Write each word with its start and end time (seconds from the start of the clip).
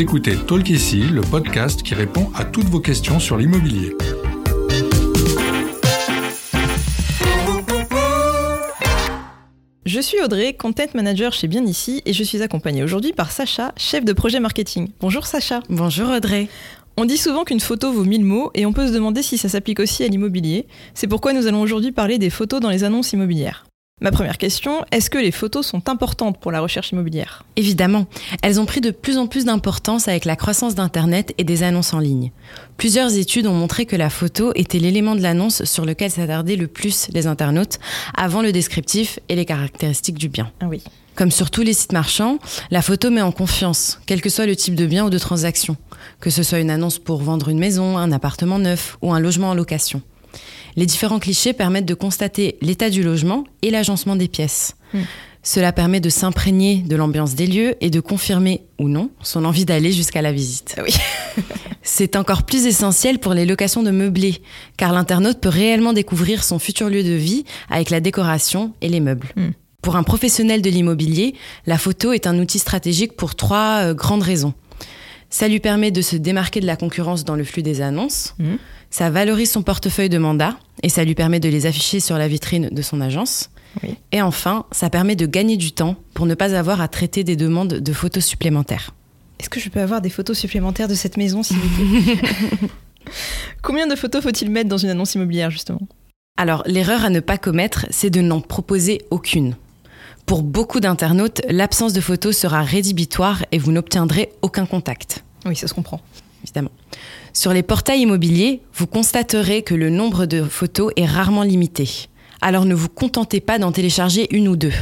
Vous 0.00 0.04
écoutez 0.04 0.34
Talk 0.34 0.70
ici, 0.70 1.00
le 1.00 1.20
podcast 1.20 1.82
qui 1.82 1.94
répond 1.94 2.30
à 2.34 2.46
toutes 2.46 2.64
vos 2.64 2.80
questions 2.80 3.20
sur 3.20 3.36
l'immobilier. 3.36 3.94
Je 9.84 10.00
suis 10.00 10.18
Audrey, 10.22 10.54
content 10.54 10.86
manager 10.94 11.34
chez 11.34 11.48
Bien 11.48 11.66
Ici 11.66 12.00
et 12.06 12.14
je 12.14 12.24
suis 12.24 12.40
accompagnée 12.40 12.82
aujourd'hui 12.82 13.12
par 13.12 13.30
Sacha, 13.30 13.74
chef 13.76 14.06
de 14.06 14.14
projet 14.14 14.40
marketing. 14.40 14.88
Bonjour 15.00 15.26
Sacha. 15.26 15.60
Bonjour 15.68 16.08
Audrey. 16.08 16.48
On 16.96 17.04
dit 17.04 17.18
souvent 17.18 17.44
qu'une 17.44 17.60
photo 17.60 17.92
vaut 17.92 18.04
mille 18.04 18.24
mots 18.24 18.50
et 18.54 18.64
on 18.64 18.72
peut 18.72 18.86
se 18.86 18.94
demander 18.94 19.22
si 19.22 19.36
ça 19.36 19.50
s'applique 19.50 19.80
aussi 19.80 20.02
à 20.02 20.08
l'immobilier. 20.08 20.66
C'est 20.94 21.08
pourquoi 21.08 21.34
nous 21.34 21.46
allons 21.46 21.60
aujourd'hui 21.60 21.92
parler 21.92 22.16
des 22.16 22.30
photos 22.30 22.60
dans 22.60 22.70
les 22.70 22.84
annonces 22.84 23.12
immobilières. 23.12 23.66
Ma 24.02 24.10
première 24.10 24.38
question, 24.38 24.82
est-ce 24.92 25.10
que 25.10 25.18
les 25.18 25.30
photos 25.30 25.66
sont 25.66 25.90
importantes 25.90 26.40
pour 26.40 26.52
la 26.52 26.60
recherche 26.60 26.92
immobilière? 26.92 27.44
Évidemment, 27.56 28.06
elles 28.42 28.58
ont 28.58 28.64
pris 28.64 28.80
de 28.80 28.90
plus 28.90 29.18
en 29.18 29.26
plus 29.26 29.44
d'importance 29.44 30.08
avec 30.08 30.24
la 30.24 30.36
croissance 30.36 30.74
d'Internet 30.74 31.34
et 31.36 31.44
des 31.44 31.62
annonces 31.62 31.92
en 31.92 31.98
ligne. 31.98 32.32
Plusieurs 32.78 33.14
études 33.18 33.46
ont 33.46 33.52
montré 33.52 33.84
que 33.84 33.96
la 33.96 34.08
photo 34.08 34.52
était 34.54 34.78
l'élément 34.78 35.14
de 35.14 35.20
l'annonce 35.20 35.64
sur 35.64 35.84
lequel 35.84 36.10
s'attardaient 36.10 36.56
le 36.56 36.66
plus 36.66 37.08
les 37.12 37.26
internautes, 37.26 37.78
avant 38.16 38.40
le 38.40 38.52
descriptif 38.52 39.18
et 39.28 39.36
les 39.36 39.44
caractéristiques 39.44 40.18
du 40.18 40.30
bien. 40.30 40.50
Ah 40.60 40.66
oui. 40.66 40.82
Comme 41.14 41.30
sur 41.30 41.50
tous 41.50 41.62
les 41.62 41.74
sites 41.74 41.92
marchands, 41.92 42.38
la 42.70 42.80
photo 42.80 43.10
met 43.10 43.20
en 43.20 43.32
confiance, 43.32 44.00
quel 44.06 44.22
que 44.22 44.30
soit 44.30 44.46
le 44.46 44.56
type 44.56 44.76
de 44.76 44.86
bien 44.86 45.04
ou 45.04 45.10
de 45.10 45.18
transaction, 45.18 45.76
que 46.20 46.30
ce 46.30 46.42
soit 46.42 46.60
une 46.60 46.70
annonce 46.70 46.98
pour 46.98 47.20
vendre 47.20 47.50
une 47.50 47.58
maison, 47.58 47.98
un 47.98 48.12
appartement 48.12 48.58
neuf 48.58 48.96
ou 49.02 49.12
un 49.12 49.20
logement 49.20 49.50
en 49.50 49.54
location. 49.54 50.00
Les 50.76 50.86
différents 50.86 51.18
clichés 51.18 51.52
permettent 51.52 51.86
de 51.86 51.94
constater 51.94 52.56
l'état 52.60 52.90
du 52.90 53.02
logement 53.02 53.44
et 53.62 53.70
l'agencement 53.70 54.16
des 54.16 54.28
pièces. 54.28 54.76
Hmm. 54.92 55.02
Cela 55.42 55.72
permet 55.72 56.00
de 56.00 56.10
s'imprégner 56.10 56.76
de 56.76 56.96
l'ambiance 56.96 57.34
des 57.34 57.46
lieux 57.46 57.74
et 57.80 57.88
de 57.88 58.00
confirmer 58.00 58.62
ou 58.78 58.88
non 58.88 59.10
son 59.22 59.46
envie 59.46 59.64
d'aller 59.64 59.90
jusqu'à 59.90 60.20
la 60.20 60.32
visite. 60.32 60.76
Oui. 60.84 60.94
C'est 61.82 62.14
encore 62.14 62.42
plus 62.42 62.66
essentiel 62.66 63.18
pour 63.18 63.32
les 63.32 63.46
locations 63.46 63.82
de 63.82 63.90
meublés, 63.90 64.42
car 64.76 64.92
l'internaute 64.92 65.40
peut 65.40 65.48
réellement 65.48 65.94
découvrir 65.94 66.44
son 66.44 66.58
futur 66.58 66.90
lieu 66.90 67.02
de 67.02 67.12
vie 67.12 67.44
avec 67.70 67.88
la 67.88 68.00
décoration 68.00 68.74
et 68.82 68.88
les 68.88 69.00
meubles. 69.00 69.28
Hmm. 69.36 69.50
Pour 69.80 69.96
un 69.96 70.02
professionnel 70.02 70.60
de 70.60 70.68
l'immobilier, 70.68 71.34
la 71.66 71.78
photo 71.78 72.12
est 72.12 72.26
un 72.26 72.38
outil 72.38 72.58
stratégique 72.58 73.16
pour 73.16 73.34
trois 73.34 73.80
euh, 73.82 73.94
grandes 73.94 74.22
raisons. 74.22 74.52
Ça 75.30 75.48
lui 75.48 75.60
permet 75.60 75.90
de 75.90 76.02
se 76.02 76.16
démarquer 76.16 76.60
de 76.60 76.66
la 76.66 76.76
concurrence 76.76 77.24
dans 77.24 77.36
le 77.36 77.44
flux 77.44 77.62
des 77.62 77.80
annonces. 77.80 78.34
Hmm. 78.38 78.56
Ça 78.90 79.10
valorise 79.10 79.50
son 79.50 79.62
portefeuille 79.62 80.08
de 80.08 80.18
mandats 80.18 80.56
et 80.82 80.88
ça 80.88 81.04
lui 81.04 81.14
permet 81.14 81.38
de 81.40 81.48
les 81.48 81.66
afficher 81.66 82.00
sur 82.00 82.18
la 82.18 82.26
vitrine 82.28 82.68
de 82.70 82.82
son 82.82 83.00
agence. 83.00 83.50
Et 84.10 84.20
enfin, 84.20 84.66
ça 84.72 84.90
permet 84.90 85.14
de 85.14 85.26
gagner 85.26 85.56
du 85.56 85.70
temps 85.70 85.94
pour 86.12 86.26
ne 86.26 86.34
pas 86.34 86.56
avoir 86.56 86.80
à 86.80 86.88
traiter 86.88 87.22
des 87.22 87.36
demandes 87.36 87.74
de 87.74 87.92
photos 87.92 88.24
supplémentaires. 88.24 88.92
Est-ce 89.38 89.48
que 89.48 89.60
je 89.60 89.68
peux 89.68 89.80
avoir 89.80 90.00
des 90.00 90.10
photos 90.10 90.36
supplémentaires 90.36 90.88
de 90.88 90.94
cette 90.94 91.16
maison, 91.16 91.42
s'il 91.42 91.56
vous 91.56 92.02
plaît 92.02 92.18
Combien 93.62 93.86
de 93.86 93.94
photos 93.94 94.22
faut-il 94.22 94.50
mettre 94.50 94.68
dans 94.68 94.76
une 94.76 94.90
annonce 94.90 95.14
immobilière, 95.14 95.50
justement? 95.50 95.80
Alors, 96.36 96.62
l'erreur 96.66 97.04
à 97.04 97.10
ne 97.10 97.20
pas 97.20 97.38
commettre, 97.38 97.86
c'est 97.90 98.10
de 98.10 98.20
n'en 98.20 98.40
proposer 98.40 99.02
aucune. 99.10 99.54
Pour 100.30 100.44
beaucoup 100.44 100.78
d'internautes, 100.78 101.42
l'absence 101.48 101.92
de 101.92 102.00
photos 102.00 102.36
sera 102.36 102.62
rédhibitoire 102.62 103.44
et 103.50 103.58
vous 103.58 103.72
n'obtiendrez 103.72 104.30
aucun 104.42 104.64
contact. 104.64 105.24
Oui, 105.44 105.56
ça 105.56 105.66
se 105.66 105.74
comprend. 105.74 106.00
Évidemment. 106.44 106.70
Sur 107.32 107.52
les 107.52 107.64
portails 107.64 108.02
immobiliers, 108.02 108.62
vous 108.72 108.86
constaterez 108.86 109.62
que 109.62 109.74
le 109.74 109.90
nombre 109.90 110.26
de 110.26 110.44
photos 110.44 110.92
est 110.94 111.04
rarement 111.04 111.42
limité. 111.42 112.06
Alors 112.40 112.64
ne 112.64 112.76
vous 112.76 112.88
contentez 112.88 113.40
pas 113.40 113.58
d'en 113.58 113.72
télécharger 113.72 114.28
une 114.30 114.46
ou 114.46 114.54
deux. 114.54 114.72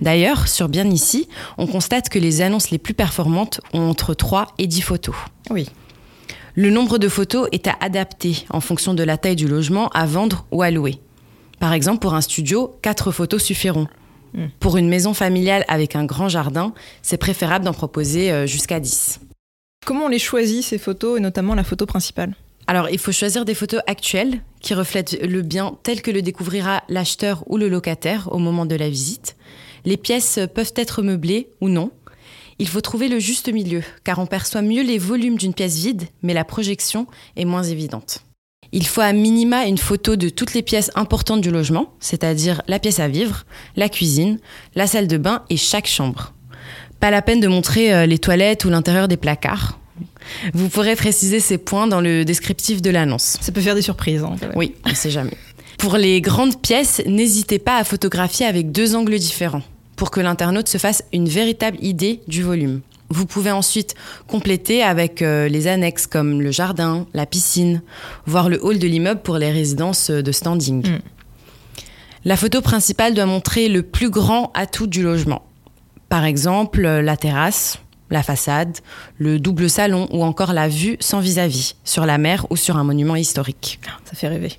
D'ailleurs, 0.00 0.46
sur 0.46 0.68
Bien 0.68 0.88
ici, 0.88 1.28
on 1.58 1.66
constate 1.66 2.08
que 2.08 2.20
les 2.20 2.40
annonces 2.40 2.70
les 2.70 2.78
plus 2.78 2.94
performantes 2.94 3.60
ont 3.72 3.90
entre 3.90 4.14
3 4.14 4.54
et 4.58 4.68
10 4.68 4.80
photos. 4.80 5.16
Oui. 5.50 5.68
Le 6.54 6.70
nombre 6.70 6.98
de 6.98 7.08
photos 7.08 7.48
est 7.50 7.66
à 7.66 7.74
adapter 7.80 8.46
en 8.48 8.60
fonction 8.60 8.94
de 8.94 9.02
la 9.02 9.18
taille 9.18 9.34
du 9.34 9.48
logement 9.48 9.88
à 9.88 10.06
vendre 10.06 10.46
ou 10.52 10.62
à 10.62 10.70
louer. 10.70 11.00
Par 11.58 11.72
exemple, 11.72 11.98
pour 11.98 12.14
un 12.14 12.20
studio, 12.20 12.76
4 12.82 13.10
photos 13.10 13.42
suffiront. 13.42 13.88
Hmm. 14.34 14.46
Pour 14.58 14.76
une 14.76 14.88
maison 14.88 15.14
familiale 15.14 15.64
avec 15.68 15.96
un 15.96 16.04
grand 16.04 16.28
jardin, 16.28 16.74
c'est 17.02 17.16
préférable 17.16 17.64
d'en 17.64 17.72
proposer 17.72 18.32
euh, 18.32 18.46
jusqu'à 18.46 18.80
10. 18.80 19.20
Comment 19.86 20.06
on 20.06 20.08
les 20.08 20.18
choisit, 20.18 20.64
ces 20.64 20.78
photos, 20.78 21.18
et 21.18 21.20
notamment 21.20 21.54
la 21.54 21.64
photo 21.64 21.86
principale? 21.86 22.34
Alors, 22.66 22.88
il 22.88 22.98
faut 22.98 23.12
choisir 23.12 23.44
des 23.44 23.54
photos 23.54 23.82
actuelles 23.86 24.40
qui 24.60 24.74
reflètent 24.74 25.20
le 25.22 25.42
bien 25.42 25.76
tel 25.82 26.00
que 26.00 26.10
le 26.10 26.22
découvrira 26.22 26.82
l'acheteur 26.88 27.44
ou 27.46 27.58
le 27.58 27.68
locataire 27.68 28.32
au 28.32 28.38
moment 28.38 28.64
de 28.64 28.74
la 28.74 28.88
visite. 28.88 29.36
Les 29.84 29.98
pièces 29.98 30.40
peuvent 30.54 30.72
être 30.76 31.02
meublées 31.02 31.48
ou 31.60 31.68
non. 31.68 31.90
Il 32.58 32.68
faut 32.68 32.80
trouver 32.80 33.08
le 33.08 33.18
juste 33.18 33.52
milieu, 33.52 33.82
car 34.02 34.18
on 34.18 34.26
perçoit 34.26 34.62
mieux 34.62 34.82
les 34.82 34.96
volumes 34.96 35.36
d'une 35.36 35.52
pièce 35.52 35.76
vide, 35.76 36.04
mais 36.22 36.32
la 36.32 36.44
projection 36.44 37.06
est 37.36 37.44
moins 37.44 37.64
évidente. 37.64 38.23
Il 38.76 38.88
faut 38.88 39.02
à 39.02 39.12
minima 39.12 39.66
une 39.66 39.78
photo 39.78 40.16
de 40.16 40.28
toutes 40.28 40.52
les 40.52 40.62
pièces 40.62 40.90
importantes 40.96 41.40
du 41.40 41.52
logement, 41.52 41.92
c'est-à-dire 42.00 42.60
la 42.66 42.80
pièce 42.80 42.98
à 42.98 43.06
vivre, 43.06 43.44
la 43.76 43.88
cuisine, 43.88 44.40
la 44.74 44.88
salle 44.88 45.06
de 45.06 45.16
bain 45.16 45.44
et 45.48 45.56
chaque 45.56 45.86
chambre. 45.86 46.34
Pas 46.98 47.12
la 47.12 47.22
peine 47.22 47.38
de 47.38 47.46
montrer 47.46 47.94
euh, 47.94 48.04
les 48.04 48.18
toilettes 48.18 48.64
ou 48.64 48.70
l'intérieur 48.70 49.06
des 49.06 49.16
placards. 49.16 49.78
Vous 50.54 50.68
pourrez 50.68 50.96
préciser 50.96 51.38
ces 51.38 51.56
points 51.56 51.86
dans 51.86 52.00
le 52.00 52.24
descriptif 52.24 52.82
de 52.82 52.90
l'annonce. 52.90 53.36
Ça 53.40 53.52
peut 53.52 53.60
faire 53.60 53.76
des 53.76 53.82
surprises. 53.82 54.24
Hein, 54.24 54.34
oui, 54.56 54.74
on 54.84 54.90
ne 54.90 54.94
sait 54.96 55.10
jamais. 55.10 55.38
Pour 55.78 55.96
les 55.96 56.20
grandes 56.20 56.60
pièces, 56.60 57.00
n'hésitez 57.06 57.60
pas 57.60 57.76
à 57.76 57.84
photographier 57.84 58.44
avec 58.44 58.72
deux 58.72 58.96
angles 58.96 59.20
différents 59.20 59.62
pour 59.94 60.10
que 60.10 60.20
l'internaute 60.20 60.68
se 60.68 60.78
fasse 60.78 61.04
une 61.12 61.28
véritable 61.28 61.78
idée 61.80 62.22
du 62.26 62.42
volume. 62.42 62.80
Vous 63.14 63.26
pouvez 63.26 63.52
ensuite 63.52 63.94
compléter 64.26 64.82
avec 64.82 65.22
euh, 65.22 65.46
les 65.46 65.68
annexes 65.68 66.08
comme 66.08 66.42
le 66.42 66.50
jardin, 66.50 67.06
la 67.14 67.26
piscine, 67.26 67.80
voire 68.26 68.48
le 68.48 68.58
hall 68.60 68.80
de 68.80 68.88
l'immeuble 68.88 69.22
pour 69.22 69.38
les 69.38 69.52
résidences 69.52 70.10
de 70.10 70.32
standing. 70.32 70.84
Mm. 70.84 70.98
La 72.24 72.36
photo 72.36 72.60
principale 72.60 73.14
doit 73.14 73.26
montrer 73.26 73.68
le 73.68 73.84
plus 73.84 74.10
grand 74.10 74.50
atout 74.54 74.88
du 74.88 75.04
logement. 75.04 75.42
Par 76.08 76.24
exemple, 76.24 76.82
la 76.82 77.16
terrasse, 77.16 77.78
la 78.10 78.24
façade, 78.24 78.78
le 79.18 79.38
double 79.38 79.70
salon 79.70 80.08
ou 80.10 80.24
encore 80.24 80.52
la 80.52 80.66
vue 80.66 80.96
sans 80.98 81.20
vis-à-vis 81.20 81.76
sur 81.84 82.06
la 82.06 82.18
mer 82.18 82.48
ou 82.50 82.56
sur 82.56 82.76
un 82.76 82.82
monument 82.84 83.14
historique. 83.14 83.78
Ça 84.06 84.16
fait 84.16 84.28
rêver. 84.28 84.54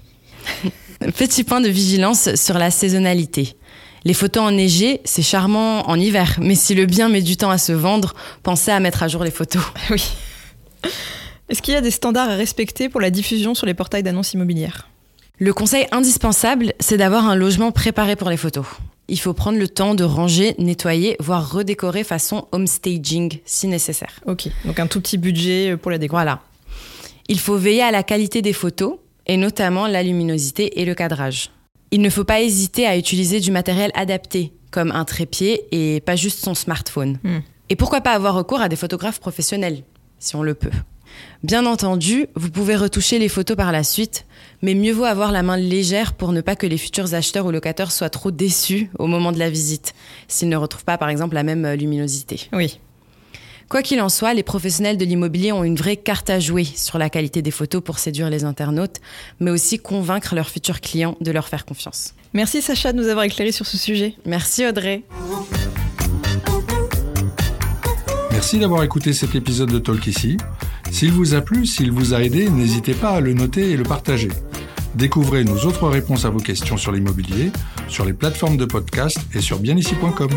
Petit 1.17 1.43
point 1.43 1.59
de 1.59 1.67
vigilance 1.67 2.35
sur 2.35 2.57
la 2.57 2.71
saisonnalité. 2.71 3.57
Les 4.05 4.13
photos 4.13 4.43
enneigées, 4.43 5.01
c'est 5.03 5.21
charmant 5.21 5.89
en 5.89 5.99
hiver, 5.99 6.37
mais 6.39 6.55
si 6.55 6.75
le 6.75 6.85
bien 6.85 7.09
met 7.09 7.21
du 7.21 7.37
temps 7.37 7.49
à 7.49 7.57
se 7.57 7.73
vendre, 7.73 8.13
pensez 8.43 8.71
à 8.71 8.79
mettre 8.79 9.03
à 9.03 9.07
jour 9.07 9.23
les 9.23 9.31
photos. 9.31 9.63
Oui. 9.89 10.03
Est-ce 11.49 11.61
qu'il 11.61 11.73
y 11.73 11.77
a 11.77 11.81
des 11.81 11.91
standards 11.91 12.29
à 12.29 12.35
respecter 12.35 12.89
pour 12.89 13.01
la 13.01 13.09
diffusion 13.09 13.53
sur 13.53 13.65
les 13.65 13.73
portails 13.73 14.03
d'annonces 14.03 14.33
immobilières? 14.33 14.87
Le 15.37 15.53
conseil 15.53 15.87
indispensable, 15.91 16.73
c'est 16.79 16.97
d'avoir 16.97 17.27
un 17.27 17.35
logement 17.35 17.71
préparé 17.71 18.15
pour 18.15 18.29
les 18.29 18.37
photos 18.37 18.65
il 19.07 19.19
faut 19.19 19.33
prendre 19.33 19.59
le 19.59 19.67
temps 19.67 19.95
de 19.95 20.03
ranger, 20.03 20.55
nettoyer, 20.57 21.15
voire 21.19 21.51
redécorer 21.51 22.03
façon 22.03 22.47
home 22.51 22.67
staging 22.67 23.39
si 23.45 23.67
nécessaire. 23.67 24.19
Ok, 24.25 24.47
donc 24.65 24.79
un 24.79 24.87
tout 24.87 25.01
petit 25.01 25.17
budget 25.17 25.71
euh, 25.71 25.77
pour 25.77 25.91
la 25.91 25.97
déco. 25.97 26.15
Voilà. 26.15 26.41
Il 27.27 27.39
faut 27.39 27.57
veiller 27.57 27.83
à 27.83 27.91
la 27.91 28.03
qualité 28.03 28.41
des 28.41 28.53
photos 28.53 28.97
et 29.27 29.37
notamment 29.37 29.87
la 29.87 30.03
luminosité 30.03 30.81
et 30.81 30.85
le 30.85 30.93
cadrage. 30.93 31.49
Il 31.95 32.01
ne 32.01 32.09
faut 32.09 32.25
pas 32.25 32.41
hésiter 32.41 32.85
à 32.85 32.97
utiliser 32.97 33.39
du 33.39 33.51
matériel 33.51 33.89
adapté, 33.93 34.51
comme 34.69 34.91
un 34.91 35.05
trépied 35.05 35.61
et 35.71 36.01
pas 36.01 36.17
juste 36.17 36.43
son 36.43 36.53
smartphone. 36.53 37.19
Hmm. 37.23 37.39
Et 37.69 37.77
pourquoi 37.77 38.01
pas 38.01 38.11
avoir 38.11 38.35
recours 38.35 38.59
à 38.59 38.67
des 38.67 38.75
photographes 38.75 39.21
professionnels, 39.21 39.81
si 40.19 40.35
on 40.35 40.43
le 40.43 40.55
peut. 40.55 40.71
Bien 41.43 41.65
entendu, 41.65 42.27
vous 42.35 42.51
pouvez 42.51 42.75
retoucher 42.75 43.17
les 43.17 43.29
photos 43.29 43.55
par 43.55 43.71
la 43.71 43.85
suite, 43.85 44.25
mais 44.61 44.73
mieux 44.73 44.91
vaut 44.91 45.05
avoir 45.05 45.31
la 45.31 45.41
main 45.41 45.55
légère 45.55 46.15
pour 46.15 46.33
ne 46.33 46.41
pas 46.41 46.57
que 46.57 46.67
les 46.67 46.77
futurs 46.77 47.13
acheteurs 47.13 47.45
ou 47.45 47.51
locataires 47.51 47.93
soient 47.93 48.09
trop 48.09 48.29
déçus 48.29 48.89
au 48.99 49.07
moment 49.07 49.31
de 49.31 49.39
la 49.39 49.49
visite, 49.49 49.93
s'ils 50.27 50.49
ne 50.49 50.57
retrouvent 50.57 50.83
pas 50.83 50.97
par 50.97 51.07
exemple 51.07 51.35
la 51.35 51.43
même 51.43 51.63
euh, 51.63 51.77
luminosité. 51.77 52.49
Oui. 52.51 52.77
Quoi 53.67 53.81
qu'il 53.81 53.99
en 53.99 54.09
soit, 54.09 54.33
les 54.33 54.43
professionnels 54.43 54.97
de 54.97 55.05
l'immobilier 55.05 55.51
ont 55.51 55.63
une 55.63 55.75
vraie 55.75 55.97
carte 55.97 56.29
à 56.29 56.39
jouer 56.39 56.63
sur 56.63 56.99
la 56.99 57.09
qualité 57.09 57.41
des 57.41 57.51
photos 57.51 57.81
pour 57.83 57.97
séduire 57.97 58.29
les 58.29 58.43
internautes, 58.43 58.97
mais 59.39 59.49
aussi 59.49 59.79
convaincre 59.79 60.35
leurs 60.35 60.49
futurs 60.49 60.81
clients 60.81 61.17
de 61.19 61.31
leur 61.31 61.47
faire 61.47 61.65
confiance. 61.65 62.13
Merci 62.33 62.61
Sacha 62.61 62.93
de 62.93 62.97
nous 62.97 63.07
avoir 63.07 63.25
éclairé 63.25 63.51
sur 63.51 63.65
ce 63.65 63.77
sujet. 63.77 64.13
Merci 64.25 64.67
Audrey. 64.67 65.03
Merci 68.31 68.59
d'avoir 68.59 68.83
écouté 68.83 69.13
cet 69.13 69.33
épisode 69.33 69.71
de 69.71 69.79
Talk 69.79 70.05
ici. 70.05 70.37
S'il 70.91 71.11
vous 71.11 71.33
a 71.33 71.41
plu, 71.41 71.65
s'il 71.65 71.91
vous 71.91 72.13
a 72.13 72.21
aidé, 72.21 72.49
n'hésitez 72.49 72.93
pas 72.93 73.11
à 73.11 73.19
le 73.19 73.33
noter 73.33 73.71
et 73.71 73.77
le 73.77 73.83
partager. 73.83 74.29
Découvrez 74.93 75.43
nos 75.43 75.57
autres 75.65 75.87
réponses 75.87 76.25
à 76.25 76.29
vos 76.29 76.39
questions 76.39 76.77
sur 76.77 76.91
l'immobilier, 76.91 77.51
sur 77.87 78.05
les 78.05 78.13
plateformes 78.13 78.57
de 78.57 78.65
podcast 78.65 79.17
et 79.33 79.41
sur 79.41 79.59
bienici.com. 79.59 80.29